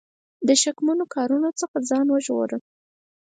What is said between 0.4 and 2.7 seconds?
د شکمنو کارونو څخه ځان وژغوره.